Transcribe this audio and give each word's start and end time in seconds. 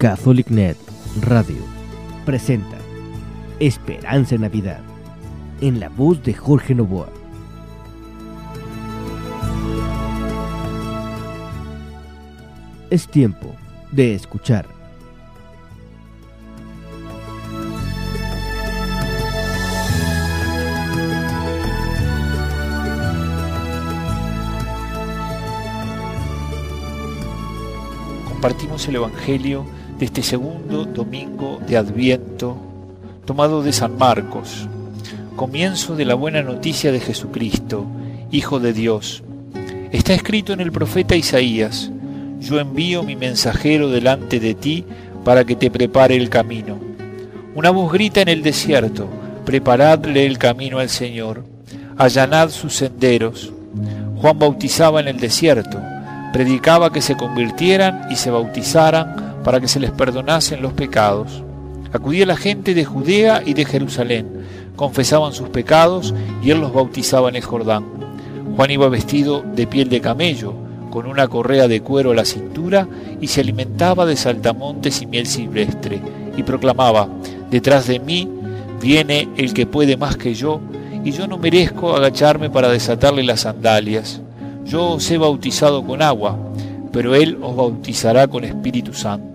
CatholicNet 0.00 0.78
Radio 1.20 1.62
presenta 2.24 2.78
Esperanza 3.58 4.34
en 4.34 4.40
Navidad 4.40 4.80
en 5.60 5.78
la 5.78 5.90
voz 5.90 6.22
de 6.22 6.32
Jorge 6.32 6.74
Novoa. 6.74 7.10
Es 12.88 13.06
tiempo 13.08 13.54
de 13.92 14.14
escuchar. 14.14 14.66
Compartimos 28.30 28.88
el 28.88 28.96
Evangelio 28.96 29.66
de 30.00 30.06
este 30.06 30.22
segundo 30.22 30.86
domingo 30.86 31.60
de 31.68 31.76
Adviento, 31.76 32.56
tomado 33.26 33.62
de 33.62 33.70
San 33.70 33.98
Marcos, 33.98 34.66
comienzo 35.36 35.94
de 35.94 36.06
la 36.06 36.14
buena 36.14 36.42
noticia 36.42 36.90
de 36.90 37.00
Jesucristo, 37.00 37.84
Hijo 38.30 38.60
de 38.60 38.72
Dios. 38.72 39.22
Está 39.92 40.14
escrito 40.14 40.54
en 40.54 40.60
el 40.60 40.72
profeta 40.72 41.16
Isaías, 41.16 41.90
yo 42.40 42.58
envío 42.58 43.02
mi 43.02 43.14
mensajero 43.14 43.90
delante 43.90 44.40
de 44.40 44.54
ti 44.54 44.86
para 45.22 45.44
que 45.44 45.54
te 45.54 45.70
prepare 45.70 46.16
el 46.16 46.30
camino. 46.30 46.78
Una 47.54 47.68
voz 47.68 47.92
grita 47.92 48.22
en 48.22 48.28
el 48.28 48.42
desierto, 48.42 49.06
preparadle 49.44 50.24
el 50.24 50.38
camino 50.38 50.78
al 50.78 50.88
Señor, 50.88 51.44
allanad 51.98 52.48
sus 52.48 52.74
senderos. 52.74 53.52
Juan 54.16 54.38
bautizaba 54.38 55.00
en 55.00 55.08
el 55.08 55.18
desierto, 55.18 55.78
predicaba 56.32 56.90
que 56.90 57.02
se 57.02 57.16
convirtieran 57.18 58.06
y 58.10 58.16
se 58.16 58.30
bautizaran 58.30 59.29
para 59.44 59.60
que 59.60 59.68
se 59.68 59.80
les 59.80 59.90
perdonasen 59.90 60.62
los 60.62 60.72
pecados. 60.72 61.42
Acudía 61.92 62.26
la 62.26 62.36
gente 62.36 62.74
de 62.74 62.84
Judea 62.84 63.42
y 63.44 63.54
de 63.54 63.64
Jerusalén, 63.64 64.26
confesaban 64.76 65.32
sus 65.32 65.48
pecados 65.48 66.14
y 66.42 66.50
él 66.50 66.60
los 66.60 66.72
bautizaba 66.72 67.28
en 67.28 67.36
el 67.36 67.42
Jordán. 67.42 67.84
Juan 68.56 68.70
iba 68.70 68.88
vestido 68.88 69.42
de 69.42 69.66
piel 69.66 69.88
de 69.88 70.00
camello, 70.00 70.54
con 70.90 71.06
una 71.06 71.28
correa 71.28 71.68
de 71.68 71.82
cuero 71.82 72.10
a 72.10 72.14
la 72.14 72.24
cintura 72.24 72.86
y 73.20 73.28
se 73.28 73.40
alimentaba 73.40 74.06
de 74.06 74.16
saltamontes 74.16 75.02
y 75.02 75.06
miel 75.06 75.26
silvestre, 75.26 76.00
y 76.36 76.42
proclamaba, 76.42 77.08
detrás 77.50 77.86
de 77.86 78.00
mí 78.00 78.28
viene 78.80 79.28
el 79.36 79.54
que 79.54 79.66
puede 79.66 79.96
más 79.96 80.16
que 80.16 80.34
yo, 80.34 80.60
y 81.04 81.12
yo 81.12 81.26
no 81.26 81.38
merezco 81.38 81.96
agacharme 81.96 82.50
para 82.50 82.68
desatarle 82.68 83.22
las 83.22 83.40
sandalias. 83.40 84.20
Yo 84.64 84.92
os 84.92 85.10
he 85.10 85.18
bautizado 85.18 85.84
con 85.84 86.02
agua, 86.02 86.36
pero 86.92 87.14
Él 87.14 87.38
os 87.42 87.56
bautizará 87.56 88.26
con 88.26 88.44
Espíritu 88.44 88.92
Santo. 88.92 89.29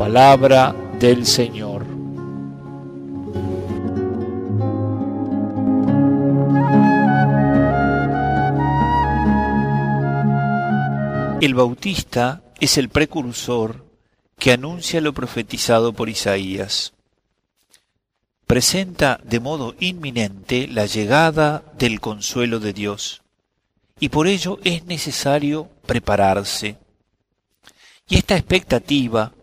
Palabra 0.00 0.74
del 0.98 1.26
Señor. 1.26 1.84
El 11.42 11.54
Bautista 11.54 12.42
es 12.60 12.78
el 12.78 12.88
precursor 12.88 13.84
que 14.38 14.52
anuncia 14.52 15.02
lo 15.02 15.12
profetizado 15.12 15.92
por 15.92 16.08
Isaías. 16.08 16.94
Presenta 18.46 19.20
de 19.22 19.38
modo 19.38 19.74
inminente 19.80 20.66
la 20.66 20.86
llegada 20.86 21.62
del 21.76 22.00
consuelo 22.00 22.58
de 22.58 22.72
Dios 22.72 23.20
y 23.98 24.08
por 24.08 24.28
ello 24.28 24.60
es 24.64 24.86
necesario 24.86 25.68
prepararse. 25.84 26.78
Y 28.08 28.16
esta 28.16 28.34
expectativa, 28.34 29.34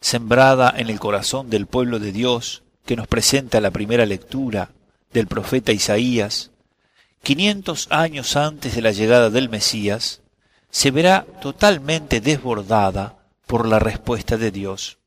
sembrada 0.00 0.72
en 0.76 0.88
el 0.88 0.98
corazón 0.98 1.50
del 1.50 1.66
pueblo 1.66 1.98
de 1.98 2.12
Dios, 2.12 2.62
que 2.84 2.96
nos 2.96 3.06
presenta 3.06 3.60
la 3.60 3.70
primera 3.70 4.06
lectura 4.06 4.70
del 5.12 5.26
profeta 5.26 5.72
Isaías, 5.72 6.50
500 7.22 7.88
años 7.90 8.36
antes 8.36 8.74
de 8.74 8.82
la 8.82 8.92
llegada 8.92 9.30
del 9.30 9.48
Mesías, 9.48 10.22
se 10.70 10.90
verá 10.90 11.26
totalmente 11.42 12.20
desbordada 12.20 13.16
por 13.46 13.68
la 13.68 13.78
respuesta 13.78 14.36
de 14.36 14.50
Dios. 14.50 14.98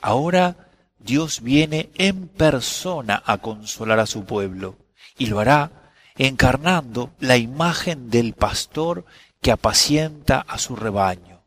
Ahora 0.00 0.68
Dios 0.98 1.40
viene 1.42 1.90
en 1.96 2.28
persona 2.28 3.22
a 3.24 3.38
consolar 3.38 3.98
a 3.98 4.06
su 4.06 4.24
pueblo 4.24 4.76
y 5.16 5.26
lo 5.26 5.40
hará 5.40 5.92
encarnando 6.16 7.10
la 7.18 7.36
imagen 7.36 8.10
del 8.10 8.34
pastor 8.34 9.04
que 9.40 9.50
apacienta 9.50 10.40
a 10.40 10.58
su 10.58 10.76
rebaño, 10.76 11.42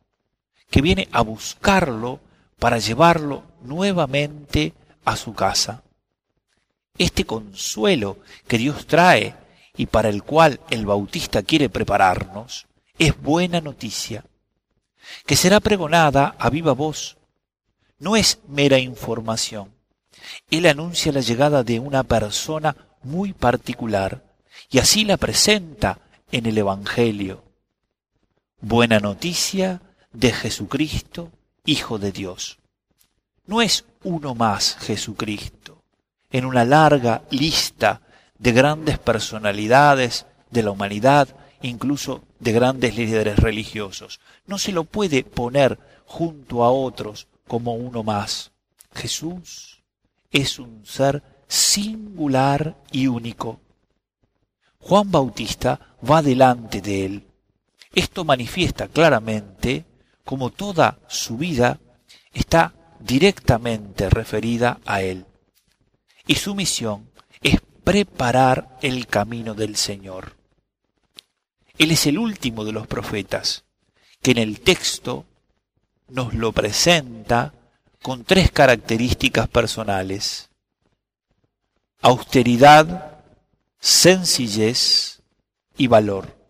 que 0.69 0.81
viene 0.81 1.07
a 1.11 1.21
buscarlo 1.21 2.19
para 2.61 2.77
llevarlo 2.77 3.41
nuevamente 3.63 4.75
a 5.03 5.15
su 5.15 5.33
casa. 5.33 5.81
Este 6.95 7.25
consuelo 7.25 8.19
que 8.47 8.59
Dios 8.59 8.85
trae 8.85 9.33
y 9.75 9.87
para 9.87 10.09
el 10.09 10.21
cual 10.21 10.59
el 10.69 10.85
Bautista 10.85 11.41
quiere 11.41 11.69
prepararnos, 11.69 12.67
es 12.99 13.19
buena 13.19 13.61
noticia, 13.61 14.25
que 15.25 15.35
será 15.35 15.59
pregonada 15.59 16.35
a 16.37 16.51
viva 16.51 16.73
voz. 16.73 17.17
No 17.97 18.15
es 18.15 18.37
mera 18.47 18.77
información. 18.77 19.73
Él 20.51 20.67
anuncia 20.67 21.11
la 21.11 21.21
llegada 21.21 21.63
de 21.63 21.79
una 21.79 22.03
persona 22.03 22.75
muy 23.01 23.33
particular, 23.33 24.23
y 24.69 24.77
así 24.77 25.03
la 25.03 25.17
presenta 25.17 25.97
en 26.31 26.45
el 26.45 26.59
Evangelio. 26.59 27.43
Buena 28.59 28.99
noticia 28.99 29.81
de 30.13 30.31
Jesucristo, 30.31 31.31
Hijo 31.65 31.99
de 31.99 32.11
Dios. 32.11 32.57
No 33.45 33.61
es 33.61 33.85
uno 34.03 34.33
más 34.33 34.77
Jesucristo, 34.77 35.83
en 36.31 36.45
una 36.45 36.65
larga 36.65 37.23
lista 37.29 38.01
de 38.39 38.51
grandes 38.51 38.97
personalidades 38.97 40.25
de 40.49 40.63
la 40.63 40.71
humanidad, 40.71 41.29
incluso 41.61 42.23
de 42.39 42.51
grandes 42.51 42.95
líderes 42.95 43.37
religiosos. 43.37 44.19
No 44.47 44.57
se 44.57 44.71
lo 44.71 44.85
puede 44.85 45.23
poner 45.23 45.77
junto 46.05 46.63
a 46.63 46.71
otros 46.71 47.27
como 47.47 47.75
uno 47.75 48.03
más. 48.03 48.51
Jesús 48.93 49.83
es 50.31 50.57
un 50.57 50.85
ser 50.85 51.21
singular 51.47 52.75
y 52.91 53.05
único. 53.05 53.59
Juan 54.79 55.11
Bautista 55.11 55.95
va 56.09 56.23
delante 56.23 56.81
de 56.81 57.05
él. 57.05 57.27
Esto 57.93 58.25
manifiesta 58.25 58.87
claramente 58.87 59.85
cómo 60.23 60.49
toda 60.49 60.99
su 61.07 61.37
vida 61.37 61.79
está 62.33 62.73
directamente 62.99 64.09
referida 64.09 64.79
a 64.85 65.01
él. 65.01 65.25
Y 66.27 66.35
su 66.35 66.55
misión 66.55 67.09
es 67.41 67.59
preparar 67.83 68.77
el 68.81 69.07
camino 69.07 69.53
del 69.53 69.75
Señor. 69.75 70.35
Él 71.77 71.91
es 71.91 72.05
el 72.05 72.17
último 72.17 72.63
de 72.63 72.71
los 72.71 72.87
profetas, 72.87 73.63
que 74.21 74.31
en 74.31 74.37
el 74.37 74.61
texto 74.61 75.25
nos 76.07 76.33
lo 76.33 76.51
presenta 76.51 77.53
con 78.01 78.23
tres 78.23 78.51
características 78.51 79.47
personales. 79.47 80.49
Austeridad, 82.01 83.23
sencillez 83.79 85.21
y 85.77 85.87
valor. 85.87 86.40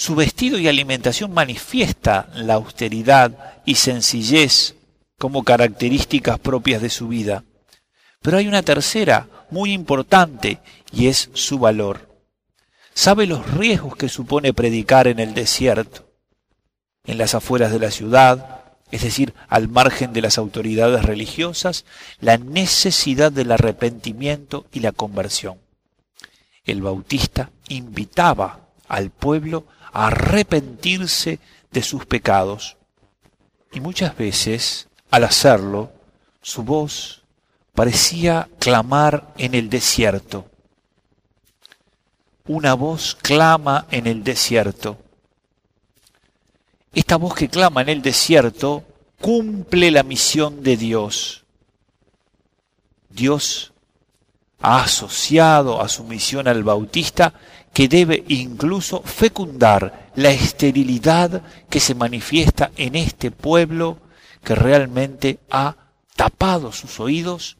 Su 0.00 0.14
vestido 0.14 0.60
y 0.60 0.68
alimentación 0.68 1.34
manifiesta 1.34 2.30
la 2.32 2.54
austeridad 2.54 3.60
y 3.66 3.74
sencillez 3.74 4.76
como 5.18 5.42
características 5.42 6.38
propias 6.38 6.80
de 6.80 6.88
su 6.88 7.08
vida. 7.08 7.42
Pero 8.22 8.36
hay 8.36 8.46
una 8.46 8.62
tercera, 8.62 9.26
muy 9.50 9.72
importante, 9.72 10.60
y 10.92 11.08
es 11.08 11.30
su 11.32 11.58
valor. 11.58 12.08
Sabe 12.94 13.26
los 13.26 13.50
riesgos 13.54 13.96
que 13.96 14.08
supone 14.08 14.54
predicar 14.54 15.08
en 15.08 15.18
el 15.18 15.34
desierto, 15.34 16.08
en 17.04 17.18
las 17.18 17.34
afueras 17.34 17.72
de 17.72 17.80
la 17.80 17.90
ciudad, 17.90 18.60
es 18.92 19.02
decir, 19.02 19.34
al 19.48 19.66
margen 19.66 20.12
de 20.12 20.22
las 20.22 20.38
autoridades 20.38 21.04
religiosas, 21.04 21.84
la 22.20 22.38
necesidad 22.38 23.32
del 23.32 23.50
arrepentimiento 23.50 24.64
y 24.72 24.78
la 24.78 24.92
conversión. 24.92 25.58
El 26.62 26.82
bautista 26.82 27.50
invitaba 27.66 28.68
al 28.86 29.10
pueblo 29.10 29.66
arrepentirse 30.06 31.38
de 31.70 31.82
sus 31.82 32.06
pecados 32.06 32.76
y 33.72 33.80
muchas 33.80 34.16
veces, 34.16 34.88
al 35.10 35.24
hacerlo, 35.24 35.92
su 36.40 36.62
voz 36.62 37.22
parecía 37.74 38.48
clamar 38.58 39.32
en 39.36 39.54
el 39.54 39.68
desierto. 39.68 40.46
Una 42.46 42.74
voz 42.74 43.16
clama 43.20 43.86
en 43.90 44.06
el 44.06 44.24
desierto 44.24 44.98
esta 46.98 47.16
voz 47.16 47.34
que 47.34 47.48
clama 47.48 47.82
en 47.82 47.90
el 47.90 48.02
desierto 48.02 48.84
cumple 49.20 49.90
la 49.90 50.02
misión 50.02 50.62
de 50.62 50.76
Dios. 50.76 51.44
Dios 53.08 53.72
asociado 54.60 55.80
a 55.80 55.88
su 55.88 56.04
misión 56.04 56.48
al 56.48 56.64
bautista 56.64 57.32
que 57.72 57.88
debe 57.88 58.24
incluso 58.28 59.02
fecundar 59.02 60.10
la 60.16 60.30
esterilidad 60.30 61.42
que 61.70 61.80
se 61.80 61.94
manifiesta 61.94 62.70
en 62.76 62.96
este 62.96 63.30
pueblo 63.30 63.98
que 64.42 64.54
realmente 64.54 65.38
ha 65.50 65.76
tapado 66.16 66.72
sus 66.72 66.98
oídos 66.98 67.56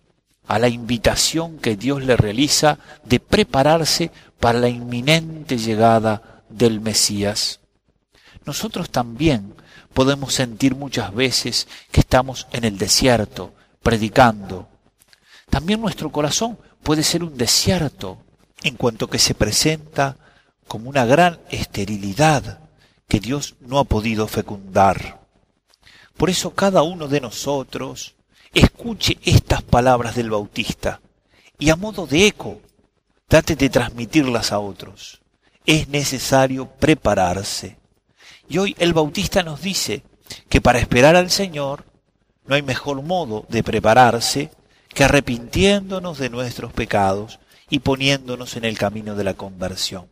a 0.46 0.58
la 0.58 0.68
invitación 0.68 1.58
que 1.58 1.76
Dios 1.76 2.02
le 2.02 2.16
realiza 2.16 2.78
de 3.04 3.20
prepararse 3.20 4.10
para 4.40 4.58
la 4.58 4.68
inminente 4.68 5.58
llegada 5.58 6.42
del 6.48 6.80
Mesías. 6.80 7.60
Nosotros 8.44 8.90
también 8.90 9.54
podemos 9.92 10.34
sentir 10.34 10.74
muchas 10.74 11.14
veces 11.14 11.68
que 11.92 12.00
estamos 12.00 12.46
en 12.52 12.64
el 12.64 12.78
desierto, 12.78 13.52
predicando. 13.82 14.68
También 15.50 15.80
nuestro 15.80 16.10
corazón 16.10 16.58
puede 16.82 17.02
ser 17.02 17.22
un 17.24 17.36
desierto 17.36 18.18
en 18.62 18.76
cuanto 18.76 19.08
que 19.08 19.18
se 19.18 19.34
presenta 19.34 20.16
como 20.66 20.90
una 20.90 21.04
gran 21.04 21.40
esterilidad 21.50 22.60
que 23.08 23.20
Dios 23.20 23.56
no 23.60 23.78
ha 23.78 23.84
podido 23.84 24.26
fecundar. 24.26 25.20
Por 26.16 26.30
eso 26.30 26.54
cada 26.54 26.82
uno 26.82 27.08
de 27.08 27.20
nosotros 27.20 28.14
escuche 28.52 29.18
estas 29.24 29.62
palabras 29.62 30.14
del 30.14 30.30
Bautista 30.30 31.00
y 31.58 31.70
a 31.70 31.76
modo 31.76 32.06
de 32.06 32.26
eco 32.26 32.60
trate 33.26 33.56
de 33.56 33.70
transmitirlas 33.70 34.52
a 34.52 34.58
otros. 34.58 35.20
Es 35.64 35.88
necesario 35.88 36.66
prepararse. 36.66 37.78
Y 38.48 38.58
hoy 38.58 38.74
el 38.78 38.94
Bautista 38.94 39.42
nos 39.42 39.60
dice 39.60 40.02
que 40.48 40.60
para 40.60 40.78
esperar 40.78 41.16
al 41.16 41.30
Señor 41.30 41.84
no 42.46 42.54
hay 42.54 42.62
mejor 42.62 43.02
modo 43.02 43.44
de 43.48 43.62
prepararse 43.62 44.50
que 44.88 45.05
arrepintiéndonos 45.05 46.19
de 46.19 46.31
nuestros 46.31 46.73
pecados 46.73 47.38
y 47.70 47.81
poniéndonos 47.81 48.56
en 48.56 48.64
el 48.64 48.79
camino 48.79 49.14
de 49.14 49.25
la 49.25 49.35
conversión. 49.35 50.06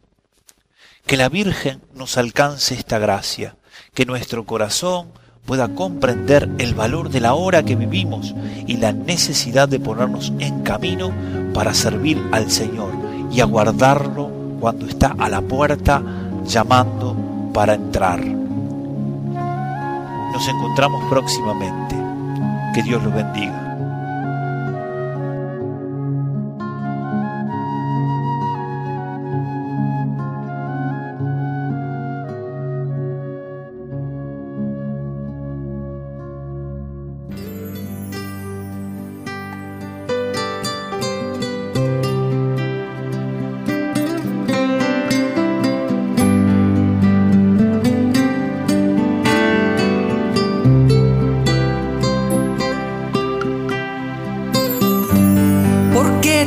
Que 1.06 1.16
la 1.16 1.28
Virgen 1.28 1.80
nos 1.94 2.18
alcance 2.18 2.74
esta 2.74 2.98
gracia, 2.98 3.56
que 3.94 4.06
nuestro 4.06 4.44
corazón 4.44 5.08
pueda 5.44 5.68
comprender 5.68 6.48
el 6.58 6.74
valor 6.74 7.10
de 7.10 7.20
la 7.20 7.34
hora 7.34 7.62
que 7.62 7.76
vivimos 7.76 8.34
y 8.66 8.76
la 8.76 8.92
necesidad 8.92 9.68
de 9.68 9.78
ponernos 9.78 10.32
en 10.40 10.62
camino 10.62 11.12
para 11.54 11.72
servir 11.72 12.20
al 12.32 12.50
Señor 12.50 12.92
y 13.30 13.40
aguardarlo 13.40 14.30
cuando 14.60 14.86
está 14.86 15.14
a 15.18 15.28
la 15.28 15.40
puerta 15.40 16.02
llamando 16.44 17.16
para 17.54 17.74
entrar. 17.74 18.24
Nos 20.36 20.48
encontramos 20.48 21.02
próximamente. 21.08 21.96
Que 22.74 22.82
Dios 22.82 23.02
los 23.02 23.14
bendiga. 23.14 23.65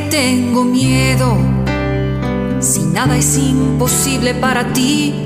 Tengo 0.09 0.65
miedo. 0.65 1.37
Si 2.59 2.81
nada 2.81 3.17
es 3.17 3.37
imposible 3.37 4.33
para 4.33 4.73
ti, 4.73 5.23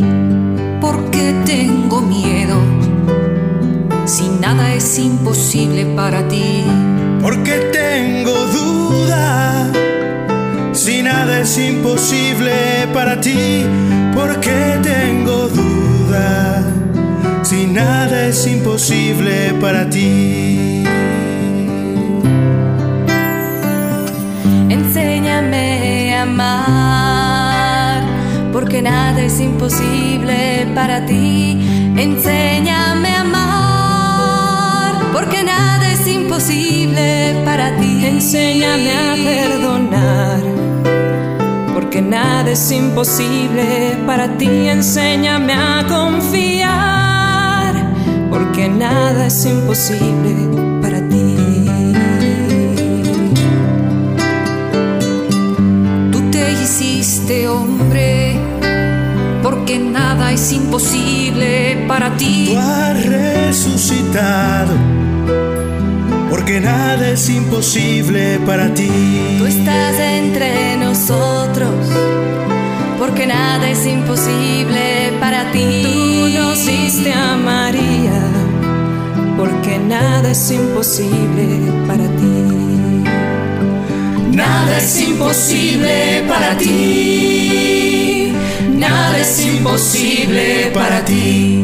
¿por 0.81 1.09
qué 1.09 1.33
tengo 1.45 2.01
miedo? 2.01 2.59
Si 4.05 4.27
nada 4.27 4.73
es 4.73 4.99
imposible 4.99 5.85
para 5.95 6.27
ti, 6.27 6.63
¿por 7.21 7.41
qué 7.43 7.57
tengo 7.71 8.33
duda? 8.47 9.71
Si 10.73 11.01
nada 11.01 11.39
es 11.39 11.57
imposible 11.57 12.51
para 12.93 13.19
ti, 13.21 13.65
¿por 14.13 14.39
qué 14.41 14.79
tengo 14.83 15.47
duda? 15.47 16.63
Si 17.43 17.65
nada 17.65 18.27
es 18.27 18.45
imposible 18.45 19.53
para 19.61 19.89
ti. 19.89 20.72
Porque 28.53 28.81
nada 28.81 29.21
es 29.21 29.39
imposible 29.39 30.65
para 30.73 31.05
ti. 31.05 31.93
Enséñame 31.95 33.09
a 33.09 33.21
amar, 33.21 34.93
porque 35.11 35.43
nada 35.43 35.91
es 35.91 36.07
imposible 36.07 37.35
para 37.45 37.75
ti. 37.77 38.05
Enséñame 38.05 38.91
a 38.91 39.15
perdonar, 39.15 40.41
porque 41.73 42.01
nada 42.01 42.51
es 42.51 42.71
imposible 42.71 43.97
para 44.07 44.37
ti. 44.37 44.69
Enséñame 44.69 45.53
a 45.53 45.85
confiar, 45.87 47.75
porque 48.31 48.69
nada 48.69 49.27
es 49.27 49.45
imposible 49.45 50.52
ti. 62.17 62.49
Tú 62.51 62.59
has 62.59 63.05
resucitado, 63.05 64.73
porque 66.29 66.59
nada 66.59 67.09
es 67.09 67.29
imposible 67.29 68.39
para 68.45 68.73
ti. 68.73 68.89
Tú 69.37 69.45
estás 69.45 69.99
entre 69.99 70.77
nosotros, 70.77 71.69
porque 72.99 73.27
nada 73.27 73.69
es 73.69 73.85
imposible 73.85 75.13
para 75.19 75.51
ti. 75.51 75.83
Tú 75.83 76.29
nos 76.39 76.65
diste 76.65 77.13
a 77.13 77.35
María, 77.35 78.21
porque 79.37 79.77
nada 79.79 80.31
es 80.31 80.51
imposible 80.51 81.71
para 81.87 82.03
ti. 82.03 82.63
Nada 84.31 84.77
es 84.77 85.01
imposible 85.01 86.23
para 86.27 86.57
ti. 86.57 88.33
Nada 88.75 89.19
es 89.19 89.45
imposible 89.45 90.71
para 90.73 91.05
ti. 91.05 91.63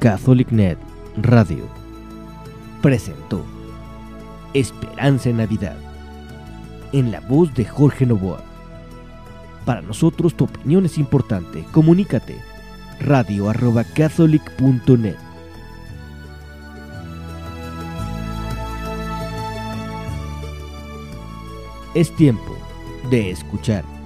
CatholicNet 0.00 0.78
Radio 1.18 1.68
presentó 2.80 3.44
Esperanza 4.54 5.28
en 5.28 5.36
Navidad 5.36 5.76
en 6.92 7.12
la 7.12 7.20
voz 7.20 7.52
de 7.52 7.66
Jorge 7.66 8.06
Novoa. 8.06 8.42
Para 9.66 9.82
nosotros 9.82 10.34
tu 10.34 10.44
opinión 10.44 10.86
es 10.86 10.96
importante. 10.96 11.66
Comunícate. 11.70 12.40
Radio 12.98 13.50
arroba 13.50 13.84
catholic.net. 13.84 15.16
Es 21.94 22.16
tiempo 22.16 22.56
de 23.10 23.30
escuchar. 23.30 23.99